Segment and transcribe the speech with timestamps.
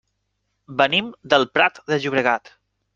[0.79, 2.57] Venim del Prat de Llobregat.